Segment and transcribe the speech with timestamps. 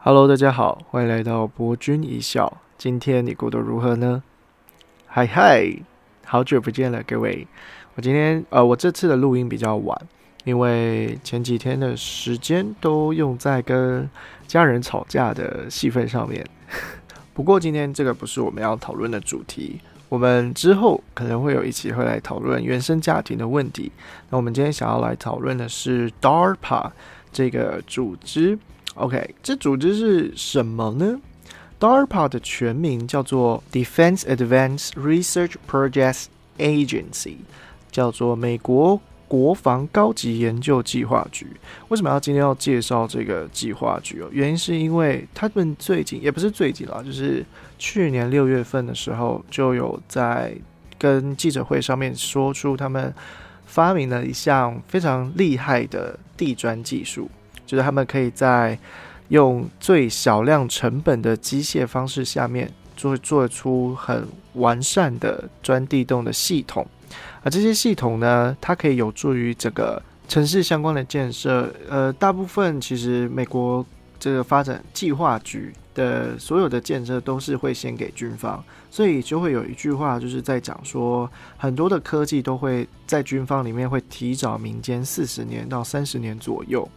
[0.00, 2.58] Hello，大家好，欢迎来到博君一笑。
[2.78, 4.22] 今天你过得如何呢？
[5.06, 5.76] 嗨嗨，
[6.24, 7.44] 好久不见了，各位。
[7.96, 10.00] 我今天呃，我这次的录音比较晚，
[10.44, 14.08] 因为前几天的时间都用在跟
[14.46, 16.46] 家人吵架的戏份上面。
[17.34, 23.90] 不过今天这个不是我们要讨论的主题，我们之后可能会有一起会来讨论原生家庭的问题。
[24.30, 26.92] 那我们今天想要来讨论的是 DARPA
[27.32, 28.56] 这个组织。
[28.98, 31.20] OK，这组织是什么呢
[31.78, 36.24] ？DARPA 的全名叫做 Defense Advanced Research Projects
[36.58, 37.36] Agency，
[37.92, 41.46] 叫做美国国防高级研究计划局。
[41.88, 44.28] 为什么要今天要介绍这个计划局哦？
[44.32, 47.46] 原因是因为他们最近也不是最近啦，就是
[47.78, 50.52] 去年六月份的时候就有在
[50.98, 53.14] 跟记者会上面说出他们
[53.66, 57.30] 发明了一项非常厉害的地砖技术。
[57.68, 58.78] 就是他们可以在
[59.28, 66.86] 用最小量成本的机械方式下面做做出很完善的钻地洞的系统，
[67.42, 71.70] 而这些系统呢，它可以有助于整个城市相关的建设。
[71.90, 73.84] 呃，大部分其实美国
[74.18, 86.88] 这个发展计划局的所有的建设都是会先给军方，所以就会有一句话就是在讲说，很多的科技都会在军方里面会提早民间四十年到三十年左右。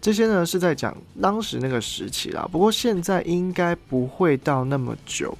[0.00, 5.36] 这些呢是在讲当时那个时期啦，不过现在应该不会到那么久。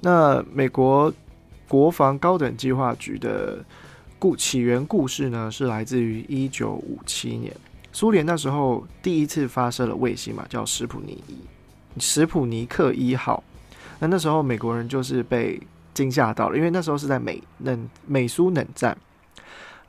[0.00, 1.12] 那美国
[1.66, 3.64] 国防高等计划局的
[4.18, 7.52] 故起源故事呢，是来自于一九五七年，
[7.92, 11.36] 苏联那时候第一次发射了卫星嘛，叫史普尼一，
[11.98, 13.42] 史普尼克一号。
[13.98, 15.60] 那那时候美国人就是被
[15.94, 18.96] 惊吓到了，因为那时候是在美冷美苏冷战。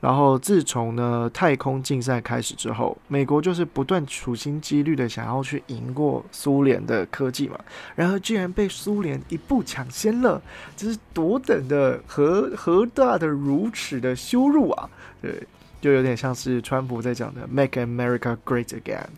[0.00, 7.58] 然后，自从呢太空竞赛开始之后，美国就是不断处心积虑的想要去赢过苏联的科技嘛。
[7.94, 10.40] 然而，居然被苏联一步抢先了，
[10.74, 14.88] 这是多等的何何大的如此的羞辱啊！
[15.20, 15.46] 对，
[15.82, 19.08] 就有点像是川普在讲的 “Make America Great Again”。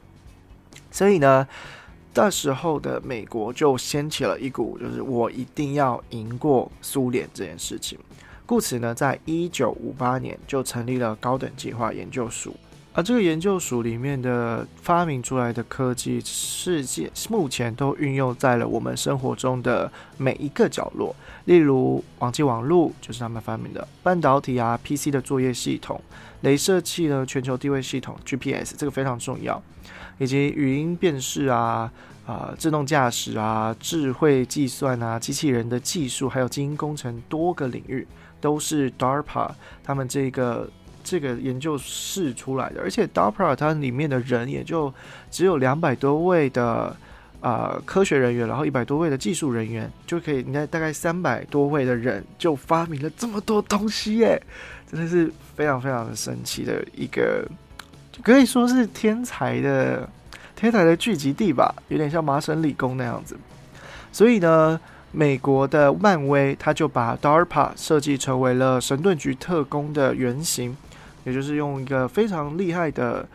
[0.90, 1.46] 所以呢，
[2.12, 7.96] 那时候的美国就掀起了一股，就是我一定要赢过苏联这件事情。
[8.44, 12.54] 故此呢，在一九五八年就成立了高等计划研究署，
[12.92, 21.14] 而这个研究署里面的发明出来的科技，世界目前都运用在了我们生活中的每一个角落。
[21.46, 25.98] 例如，网际网络就是他们发明的，半导体啊，PC 的作业系统，
[26.42, 29.62] 镭射器呢，全球定位系统 GPS 这个非常重要，
[30.18, 31.90] 以及语音辨识啊，
[32.26, 38.06] 啊，自动驾驶啊，智慧计算啊，机器人的技术，还有基因工程多个领域。
[38.42, 39.48] 都是 DARPA
[39.82, 40.68] 他们这个
[41.04, 44.92] 这个研究室出来的，而且 DARPA 它里面的人也就
[45.30, 46.94] 只有两百多位的
[47.40, 54.42] 啊科学人员，然后一百多位的技术人员就可以，你看大概三百多位的人就发明了这么多东西耶，
[54.90, 57.48] 真的是非常非常的神奇的一个，
[58.22, 60.08] 可以说是天才的
[60.56, 63.36] 天才的聚集地吧，有点像麻省理工那样子，
[64.10, 64.80] 所以呢。
[65.12, 70.74] 美国的漫威，他就把 DARPA 设计成为了神盾局特工的原型，
[71.24, 73.28] 也就是用一个非常厉害的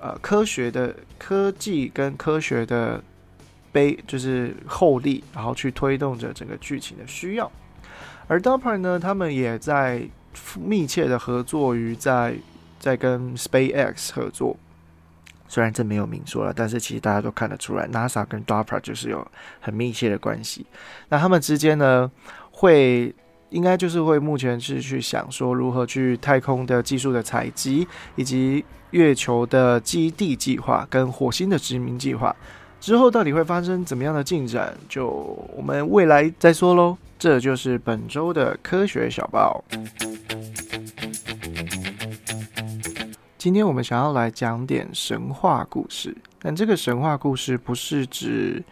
[0.00, 3.00] 呃科学的科技跟科学的
[3.70, 7.50] 背，就是后力，然后去推动着整个剧情的需要。
[8.26, 10.02] 而 DARPA 呢，他们也在
[10.58, 12.34] 密切的合作于在
[12.80, 14.56] 在跟 SpaceX 合作。
[15.52, 19.22] 虽然这没有明说了，但是其实大家都看得出来，NASA 跟 DARPA 就是有
[19.60, 20.64] 很密切的关系。
[21.10, 22.10] 那他们之间呢，
[22.50, 23.14] 会
[23.50, 27.86] 应该就是会目前是去想说如何去太空的技术的采集，
[28.16, 32.34] 以及月球的基地计划跟火星的殖民计划
[32.80, 35.06] 之后到底会发生怎么样的进展，就
[35.54, 36.96] 我们未来再说喽。
[37.18, 39.62] 这就是本周的科学小报。
[43.42, 48.62] 今天我们想要来讲点神话故事，但这个神话故事不是指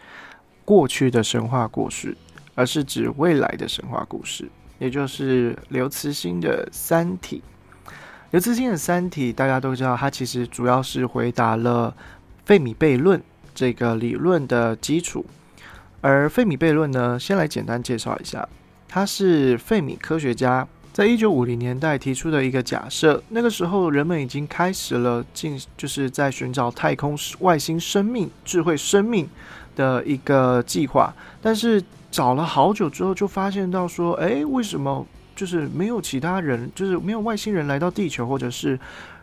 [0.63, 2.15] 过去的神话故事，
[2.55, 7.43] 而是指未来的神话故事，也就是刘慈欣的《三体》。
[8.29, 11.93] 刘慈欣的《三体》，大家都知道，它其实主要是回答了
[12.45, 13.21] 费米悖论
[13.53, 15.25] 这个理论的基础。
[15.99, 18.47] 而费米悖论呢，先来简单介绍一下，
[18.87, 20.65] 它是费米科学家。
[20.93, 29.27] 在一九五零年代提出的一个假设，那个时候人们已经开始了进，就是在寻找太空外星生命、智慧生命
[29.75, 31.13] 的一个计划。
[31.41, 38.77] 但是找了好久之后，就发现到说，哎，为什么就是没有其他人，就是没有外星人来到地球，或者是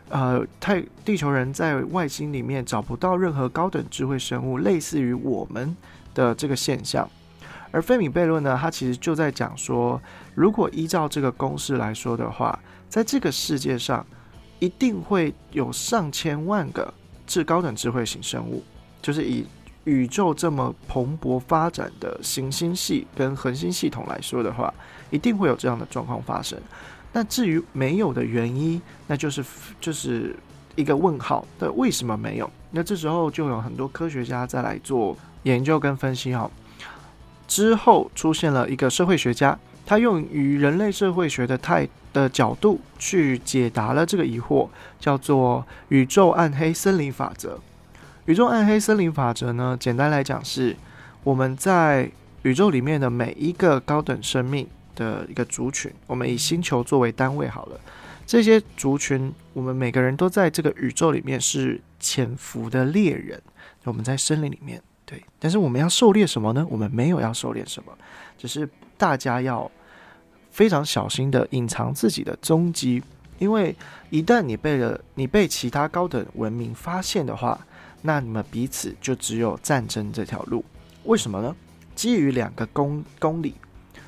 [0.08, 5.76] 呃太地球人在外星里面找不到任何高等智慧生物，类似于我们
[6.14, 7.06] 的这个现象。
[7.70, 10.00] 而费米悖论呢，它其实就在讲说，
[10.34, 14.04] 如果依照这个公式来说的话，在这个世界上
[14.58, 16.92] 一定会有上千万个
[17.26, 18.62] 至高等智慧型生物，
[19.02, 19.46] 就是以
[19.84, 24.72] 宇宙这么蓬勃发展的行星系跟恒星系统来说的话，
[25.10, 26.58] 一定会有这样的状况发生。
[27.12, 29.44] 那至于没有的原因，那就是
[29.80, 30.36] 就是
[30.76, 32.50] 一个问号的为什么没有？
[32.70, 36.50] 那这时候就有很多科学家再来做研究跟分析哈。
[37.48, 44.68] 之后出现了一个社会学家，他用于人类社会学的态的角度去解答了这个疑惑，
[45.00, 47.58] 叫做宇宙暗黑森林法则。
[48.26, 50.76] 宇宙暗黑森林法则呢，简单来讲是
[51.24, 52.10] 我们在
[52.42, 57.80] 宇宙里面的每一个高等生命的一个族群，我们以星球作为单位好了，
[58.26, 63.40] 这些族群，我们每个人都在这个宇宙里面是潜伏的猎人，
[63.84, 64.82] 我们在森林里面。
[65.08, 66.66] 对，但是我们要狩猎什么呢？
[66.68, 67.90] 我们没有要狩猎什么，
[68.36, 68.68] 只是
[68.98, 69.70] 大家要
[70.50, 73.02] 非常小心的隐藏自己的踪迹，
[73.38, 73.74] 因为
[74.10, 77.58] 一旦你被了你被其他高等文明发现的话，
[78.02, 80.62] 那你们彼此就只有战争这条路。
[81.04, 81.56] 为什么呢？
[81.94, 83.54] 基于两个公公理，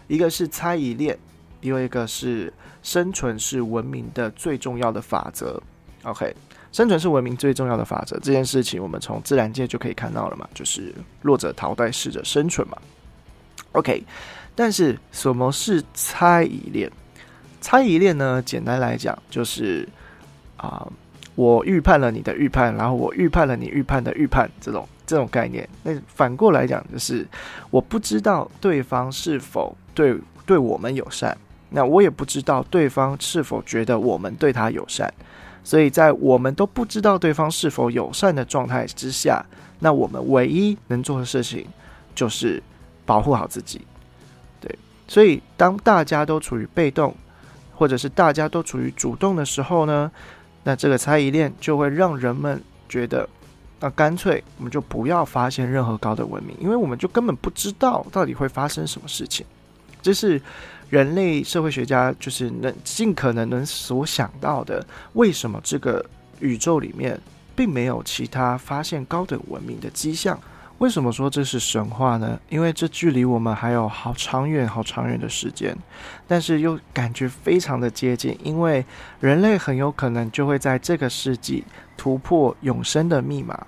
[0.06, 1.18] 一个是猜疑链，
[1.62, 2.52] 另外一个是
[2.82, 5.62] 生存是文明的最重要的法则。
[6.02, 6.36] OK。
[6.72, 12.78] 生存是文明最重要的法则，这件事情我们从自然界就可以看到了嘛，就是弱者淘汰，适者生存嘛。
[13.72, 14.02] OK，
[14.54, 16.90] 但是什么是猜疑链？
[17.60, 18.42] 猜疑链呢？
[18.44, 19.88] 简单来讲，就是
[20.56, 20.86] 啊，
[21.34, 25.68] 我预判了你的预判，然后我预判了你预判的预判，这种这种概念。
[25.82, 27.26] 那反过来讲，就是
[27.70, 30.16] 我不知道对方是否对
[30.46, 31.36] 对我们友善，
[31.68, 35.12] 那我也不知道对方是否觉得我们对他友善。
[35.62, 39.44] 所以在我们都不知道对方是否友善的状态之下，
[39.80, 41.66] 那我们唯一能做的事情
[42.14, 42.62] 就是
[43.04, 43.80] 保护好自己。
[44.60, 47.14] 对，所以当大家都处于被动，
[47.74, 50.10] 或者是大家都处于主动的时候呢，
[50.64, 53.28] 那这个猜疑链就会让人们觉得，
[53.80, 59.46] 那干脆我们就不要发现任何高的文明，因为我们就根本不知道到底会发生什么事情。
[60.02, 60.40] 这是。
[60.90, 64.84] 人类社会学家就是能尽可能能所想到的，
[65.14, 66.04] 为什么这个
[66.40, 67.18] 宇宙里面
[67.54, 70.38] 并没有其他发现高等文明的迹象？
[70.78, 72.40] 为什么说这是神话呢？
[72.48, 75.76] 因为这距离我们还有好长远、好长远的时间，
[76.26, 78.84] 但是又感觉非常的接近，因为
[79.20, 81.62] 人类很有可能就会在这个世纪
[81.96, 83.66] 突破永生的密码。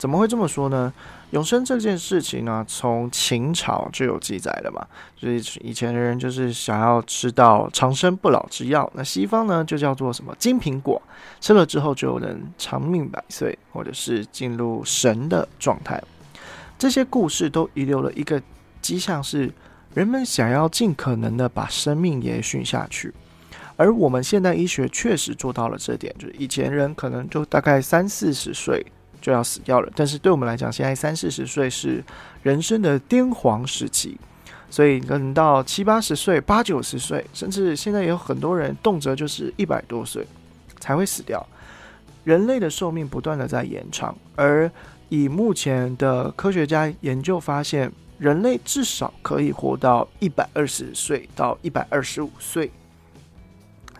[0.00, 0.90] 怎么会这么说呢？
[1.32, 4.82] 永生这件事情呢，从秦朝就有记载了嘛，
[5.14, 8.90] 所以以前的人就是想要吃到长生不老之药。
[8.94, 11.00] 那西方呢，就叫做什么金苹果，
[11.38, 16.02] 吃了之后就能长命百岁，或者是进入神的状态。
[16.78, 18.42] 这些故事都遗留了一个
[18.80, 19.52] 迹象，是
[19.92, 23.12] 人们想要尽可能的把生命延续下去。
[23.76, 28.82] 而我们现代医学确实做到了这点，就是以前人可能就大概三四十岁。
[29.20, 32.02] 就要死掉了，但是对我们来讲，现在三四十岁是
[32.42, 34.18] 人生的巅黄时期，
[34.70, 40.26] 所以等到七八十岁、八九十岁，甚至现在有很多人动辄就是一百多岁
[40.78, 41.46] 才会死掉。
[42.24, 44.70] 人类的寿命不断的在延长，而
[45.08, 52.70] 以目前的科学家研究发现，人类至少可以活到一百二十岁到一百二十五岁。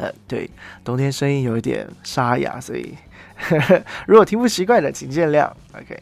[0.00, 0.48] 呃，对，
[0.82, 2.94] 冬天声音有一点沙哑，所以。
[4.06, 5.50] 如果听不习惯的，请见谅。
[5.72, 5.98] OK，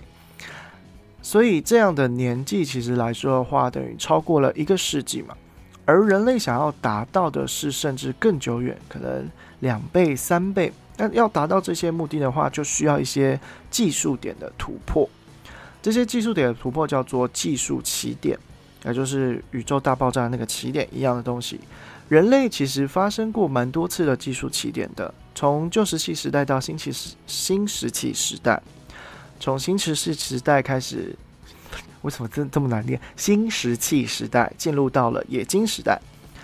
[1.23, 5.37] 所以这样的年纪其实来说的话，等于超过了一个世纪嘛。
[5.85, 10.73] 而人类想要达到的是甚至更久远，可能两倍、三倍。
[10.97, 13.39] 那要达到这些目的的话，就需要一些
[13.71, 15.09] 技术点的突破。
[15.81, 18.37] 这些技术点的突破叫做技术起点，
[18.85, 21.61] 也就是宇宙大爆炸那个起点一样的东西。
[22.09, 25.13] 人类其实发生过蛮多次的技术起点的。
[25.35, 26.93] 从旧石器时代到新石
[27.27, 28.61] 新石器时代，
[29.39, 31.15] 从新石器时代开始，
[32.03, 33.01] 为什么这这么难念？
[33.17, 36.01] 新石器时代进入到了冶金时代，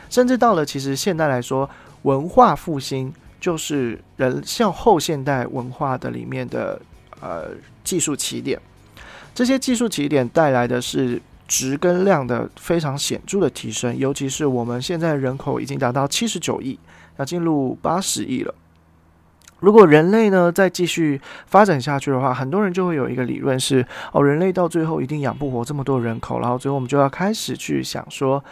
[0.08, 1.68] 甚至到了其实现代来说，
[2.02, 6.80] 文化复兴就是人像后现代文化的里面的
[7.20, 7.48] 呃
[7.82, 8.60] 技术起点。
[9.34, 16.78] 这些技术起点带来的是值跟量的非常显著的提升，尤其是我们现在人口已经达到七十九亿，
[17.18, 18.54] 要进入八十亿了。
[19.60, 28.42] 如果人类呢再继续发展下去的话，很多人就会有一个理论是：哦，人类到最后一定养不活这么多人口，然后最后我们就要开始去想说，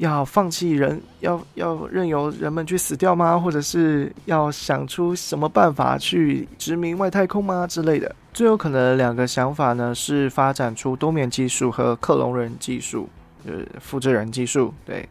[0.00, 3.38] 要放弃人，要要任由人们去死掉吗？
[3.38, 8.16] 或者是要想出什么办法去殖民外太空吗之类的？
[8.32, 13.10] 最有可能的两个想法呢，是发展出多面技术和克隆人技术，
[13.44, 14.72] 就是复制人技术。
[14.86, 15.06] 对，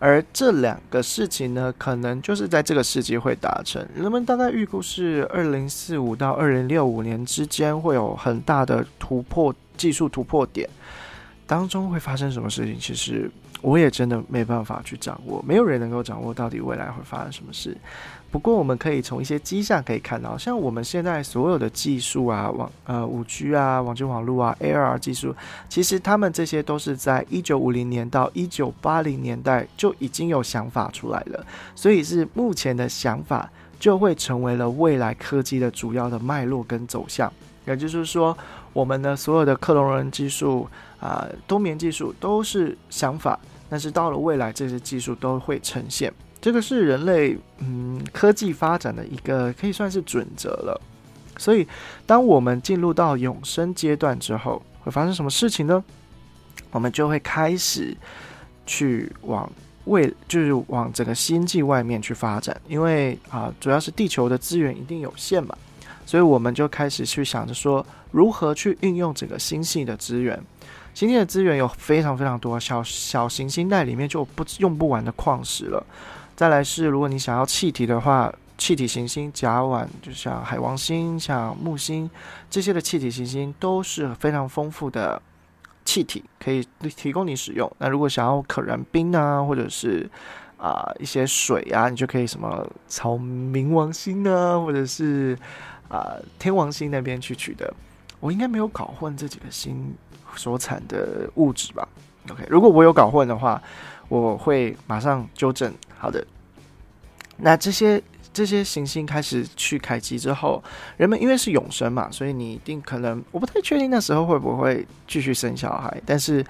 [0.00, 3.86] 而这两个事情呢，可能就是在这个世纪会达成。
[3.94, 10.68] 人们大概预估是二零四五到二零六五年之间会有很大的突破，技术突破点
[11.46, 12.76] 当中会发生什么事情？
[12.80, 13.30] 其实。
[13.64, 17.74] 我也真的没办法去掌握，没有人能够掌握到底未来会发生什么事。
[18.30, 25.34] 不过，我们可以从一些迹象可以看到，像我们现在所有的技术啊，网呃五 G 啊，网际网络啊，AR 技术，
[25.68, 37.32] 其实他们这些都是在一九五零年到一九八零年代就已经有想法出来了，所以是目前的想法就会成为了未来科技的主要的脉络跟走向。
[37.66, 38.36] 也就是说，
[38.74, 40.68] 我们的所有的克隆人技术
[41.00, 43.38] 啊，冬眠技术都是想法。
[43.74, 46.14] 但是到了未来，这些技术都会呈现。
[46.40, 50.80] 这个是人类嗯科技发展的一个可以算是准则了。
[51.38, 51.66] 所以，
[52.06, 55.82] 当我们进入到永生阶段之后，会发生什么事情呢？
[56.70, 57.96] 我们就会开始
[58.64, 59.50] 去往
[59.86, 62.56] 未，就是往整个星际外面去发展。
[62.68, 65.58] 因为啊，主要是地球的资源一定有限嘛，
[66.06, 70.40] 所以我们就开始去想着说，如何去运用整个星系的资源。
[70.94, 75.84] 星星的资源有非常非常多，小小行星带里面就不用不完的矿石了。
[76.36, 82.08] 再来是，如果你想要气体的话，气体行星甲烷，就像海王星、像木星
[82.48, 85.20] 这些的气体行星都是非常丰富的
[85.84, 86.64] 气体，可以
[86.96, 87.70] 提供你使用。
[87.78, 90.08] 那如果想要可燃冰啊，或者是
[90.56, 95.36] 啊一些水啊，你就可以什么朝冥王星啊，或者是
[95.88, 97.74] 啊天王星那边去取得。
[98.24, 99.94] 我应该没有搞混这几个星。
[100.36, 101.86] 所产的物质吧
[102.28, 102.44] ，OK。
[102.48, 103.62] 如果我有搞混的话，
[104.08, 105.72] 我会马上纠正。
[105.96, 106.26] 好的，
[107.36, 108.02] 那这些
[108.32, 110.60] 这些行星开始去开机之后，
[110.96, 116.02] 人们因为是永生嘛，所以你一定可能，我不太确定那时候会不会继续生小孩。
[116.04, 116.44] 但是，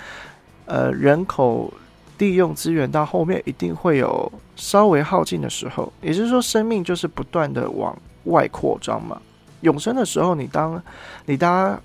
[0.65, 1.71] 呃，人口
[2.17, 9.21] 利用资源到后面一定会有稍微耗尽的时候，也就是说，生命就是不断的往外扩张嘛。
[9.65, 10.81] 永生的时候，你当
[11.27, 11.79] 你搭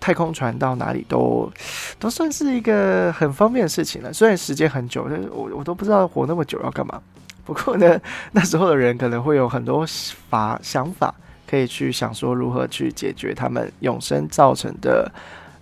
[0.00, 1.50] 太空船到哪里都
[1.98, 4.12] 都算是一个很方便的事情了。
[4.12, 7.00] 虽然时间很久，但是我我都不知道活那么久要干嘛。
[7.44, 8.00] 不过呢，
[8.32, 9.84] 那时候的人可能会有很多
[10.30, 11.14] 法想法，
[11.46, 15.10] 可以去想说如何去解决他们永生造成的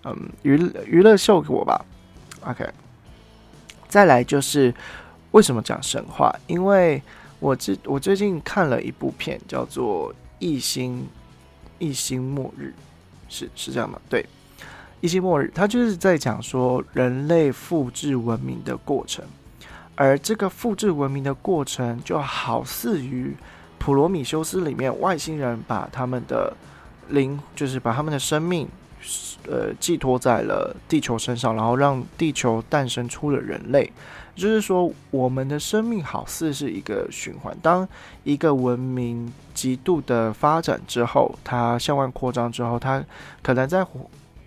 [0.05, 0.55] 嗯娱
[0.87, 1.85] 娱乐效果吧。
[2.43, 2.65] OK，
[3.88, 4.73] 再来就是
[5.33, 6.33] 为什么讲神话？
[6.47, 7.03] 因为
[7.41, 11.05] 我最我最近看了一部片，叫做《异星
[11.78, 12.75] 异星末日》。
[13.30, 14.25] 是是这样的，对，
[15.02, 19.23] 一星末日，它就是在讲说人类复制文明的过程，
[19.94, 23.37] 而这个复制文明的过程就好似于
[23.78, 26.56] 普罗米修斯里面外星人把他们的
[27.08, 28.66] 灵，就是把他们的生命，
[29.47, 33.92] 呃，寄托在了地球身上，然后让地球诞生出了人类。
[34.38, 37.57] 就是说，我们的生命好似是一个循环。
[37.61, 37.87] 当
[38.23, 43.04] 一个文明极度的发展之后，它向外扩张之后，它
[43.42, 43.85] 可能在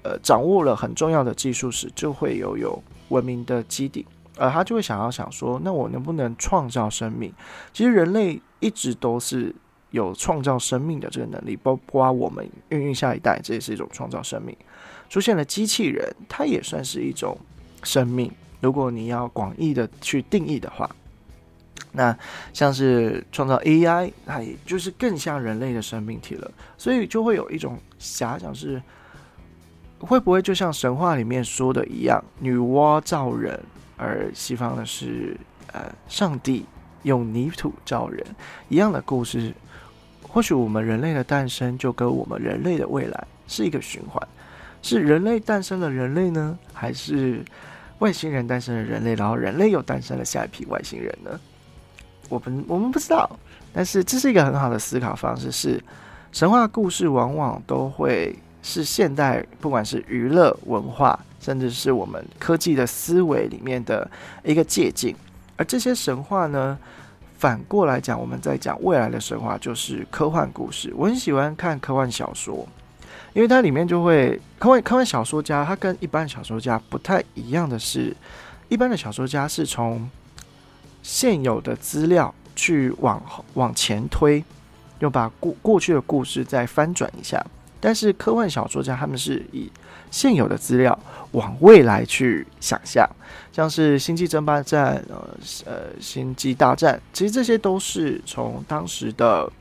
[0.04, 4.06] 呃掌握了很重要的技术时，就会有有文明的基底，
[4.38, 7.32] 而他就会想要想说，那我能不能创造生命？
[7.74, 9.54] 其实人类一直都是
[9.90, 14.56] 有创造生命的这个能力，包括我们孕育下一代，这也是一种创造生命。
[15.10, 17.38] 出现了机器人，它也算是一种
[17.84, 18.32] 生命。
[18.62, 20.90] 如果你要广义的去定义的话，
[21.92, 22.18] 那
[22.54, 26.50] 像是创造 AI，那也就是更像人类的生命体了。
[26.78, 28.82] 所以就会有一种遐想是，
[30.00, 33.60] 会不会就像神话里面说的一样，女娲造人，
[33.98, 35.36] 而西方的是
[35.74, 36.66] 呃上帝
[37.04, 38.26] 用泥土造人
[38.70, 39.54] 一样的故事？
[40.22, 44.26] 或许我们人类的诞生就跟我们人类的未来是一个循环，
[44.82, 47.44] 是人类诞生了人类呢，还是？
[48.02, 51.40] 外星人诞生了人类，然后人类又诞生了下一批外星人呢？
[52.30, 53.30] 我们我们不知道，
[53.72, 55.52] 但是这是一个很好的思考方式。
[55.52, 55.80] 是
[56.32, 64.10] 神话故事往往都会是现代，不管是娱乐文化，甚至是我们科技的思维里面的
[64.44, 65.14] 一个借鉴。
[65.56, 66.76] 而这些神话呢，
[67.38, 70.92] 反过来讲，我们在讲未来的神话，就是科幻故事。
[70.96, 72.68] 我很喜欢看科幻小说。
[73.34, 78.16] 因为它里面就会科幻科幻小说家，他跟一般小说家不太一样的是，
[78.70, 80.10] 一般的小说家是从
[81.02, 83.22] 现有的资料去往
[83.54, 84.44] 往前推，
[85.00, 87.44] 又把过过去的故事再翻转一下。
[87.80, 89.68] 但是科幻小说家他们是以
[90.12, 90.98] 现有的资料
[91.32, 93.10] 往未来去想象，
[93.52, 95.28] 像是《星际争霸战》呃
[95.66, 99.52] 呃《星际大战》，其实这些都是从当时的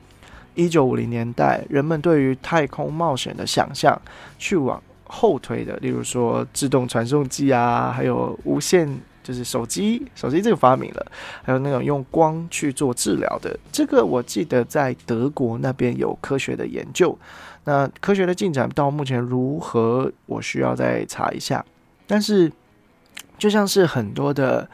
[0.55, 4.01] 一九五零年代人们对于太空冒险的想象
[4.39, 5.77] 去往后推的。
[5.79, 8.89] 例如说自动传送机啊，还有无线。
[9.23, 11.07] 就是手机，手机这个发明了，
[11.45, 17.17] 还有那种用光去做治疗的，这个我记得在德国那边有科学的研究。
[17.65, 21.65] 那科学的进展到目前如何，我需要再查一下。
[22.07, 22.51] 但是，
[23.39, 24.69] 就像是很多的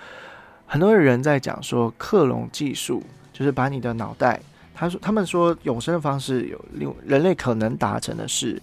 [0.64, 3.02] 很多的人在讲说，克隆技术
[3.32, 4.40] 就是把你的脑袋，
[4.76, 8.62] 他说他们说永生的方式有另人类可能达成的是，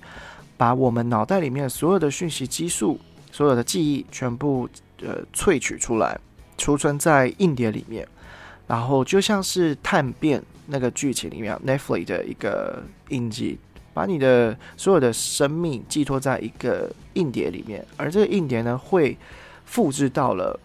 [0.56, 2.98] 把我们脑袋里面所有的讯息激素、
[3.32, 4.70] 所有的记忆全部。
[5.06, 6.18] 呃，萃取出来，
[6.58, 8.08] 储存在硬碟里面，
[8.68, 13.60] 然后就像是探变那个剧情里面，Netflix 的一个印记，
[13.94, 19.18] 把你的所有的生命寄托在一个硬碟里面，而这个硬碟呢，会
[19.66, 20.58] 复制到了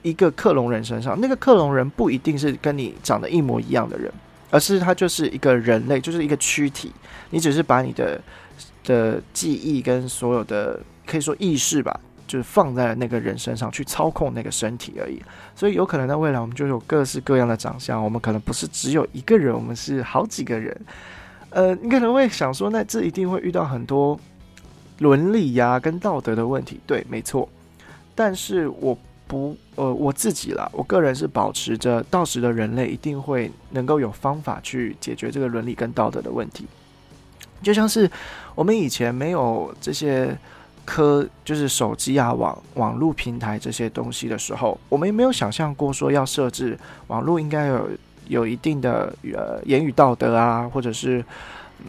[0.00, 1.20] 一个克隆人身上。
[1.20, 4.10] 那个克隆人不一定是跟你长得一模一样的人，
[4.50, 6.92] 而是它就是一个人类，就是一个躯体。
[7.30, 8.20] 你只是把你的
[8.84, 11.98] 的记忆跟所有的可以说意识吧。
[12.26, 15.20] 就是放在了那个人身上去操控那个身体而已，
[15.56, 20.80] 所以有可能在未来我们就有各式各样的长相，我们可能不是只有一个人，我们是好几个人。
[21.48, 24.16] 呃，你可能会想说，那这一定会遇到很多
[24.98, 26.78] 伦理呀跟道德的问题。
[26.86, 27.48] 对，没错。
[28.14, 28.96] 但是我
[29.30, 36.66] 不，呃，我自己啦，我个人是保持着到时的人类一定会能够有方法去解决这个伦理跟道德的问题。
[37.62, 38.10] 就像是
[38.56, 40.36] 我们以前没有这些。
[40.82, 47.88] 科就是手机啊，网网络平台这些东西的时候，我们也没有想象过说要设置网络应该有
[48.26, 51.24] 有一定的呃言语道德啊，或者是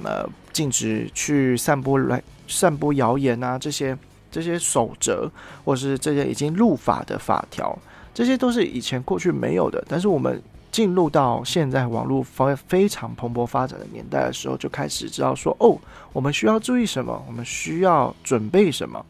[0.03, 3.97] 呃禁止去散播来散播谣言啊，这些
[4.31, 5.29] 这些守则，
[5.63, 7.77] 或是这些已经入法的法条，
[8.13, 10.41] 这些都是以前过去没有的，但是我们。
[10.71, 15.77] 进入到现在网络发非常蓬勃发展的年代的时候，就开始知道说，哦，
[16.13, 19.05] 我们需要注意什么，我们需要准备什么，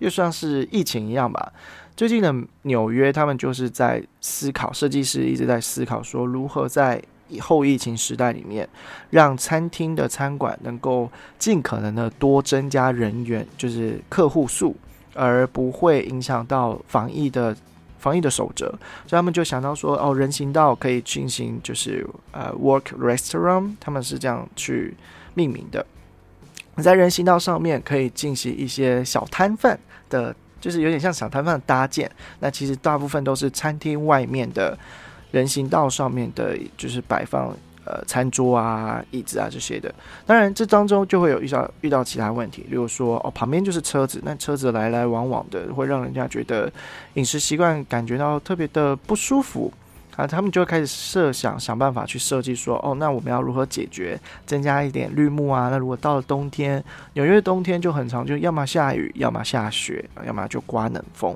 [0.00, 1.50] 又像是疫情一样吧。
[1.96, 7.02] 最近的纽约，他们就是在思考，设计师一直在思考说，如何在
[7.40, 8.68] 后疫情时代里面，
[9.10, 14.76] 让餐厅的餐馆能够尽可能的多增加人员，就是客户数，
[15.14, 17.56] 而不会影响到防疫的。
[18.00, 18.66] 防疫的守则，
[19.08, 24.96] 所以他们就想到说，哦，人行道可以进行就是呃，work restaurant，他们是这样去
[25.34, 25.84] 命名的。
[26.76, 29.76] 在人行道上面可以进行一些小摊贩
[30.08, 32.08] 的，就是有点像小摊贩的搭建。
[32.38, 34.78] 那其实大部分都是餐厅外面的
[35.30, 37.54] 人行道上面的，就是摆放。
[37.90, 39.90] 呃，餐桌啊、椅子啊这些的，
[40.26, 46.70] 当然这当中就会有遇到遇到其他问题，例如说哦，旁边就是车子，那车子来来往往的，会让人家觉得
[47.14, 49.72] 饮食习惯感觉到特别的不舒服
[50.16, 50.26] 啊。
[50.26, 54.20] 他们就会开始设想想办法去设计说，哦，那我们要如何解决？
[54.44, 55.70] 增加一点绿幕啊。
[55.70, 61.34] 那如果到了冬天，纽约的冬天就很长，就要么下雨，要么下雪，要么就刮冷风。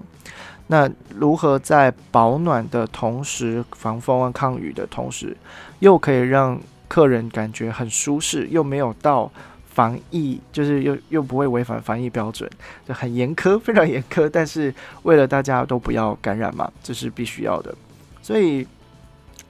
[0.68, 5.36] 那如何在保暖的同时，防风啊抗雨的同时，
[5.80, 9.30] 又可以让客人感觉很舒适，又没有到
[9.66, 12.48] 防疫，就是又又不会违反防疫标准，
[12.86, 14.28] 就很严苛，非常严苛。
[14.28, 17.74] 但是为了大家都不要感染嘛，这是必须要的。
[18.22, 18.66] 所以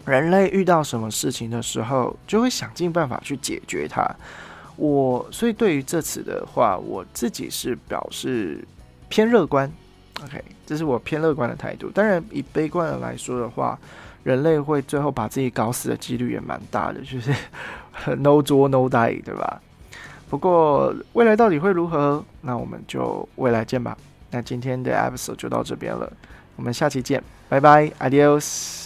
[0.04, 4.08] 人类遇到什么事情的时候，就会想尽办法去解决它。
[4.76, 8.66] 我所以对于这次的话，我自己是表示
[9.08, 9.70] 偏乐观。
[10.24, 11.90] OK，这是我偏乐观的态度。
[11.90, 13.78] 当然，以悲观的来说的话，
[14.22, 17.34] 人类会最后把自己搞死的几率也蛮大的， 就是
[18.18, 19.60] no 作 no die，对吧？
[20.30, 23.96] 不过未来到底会如何，那我们就未来见吧。
[24.30, 26.10] 那今天的 episode 就到这边了，
[26.56, 28.81] 我们下期见，拜拜，adios。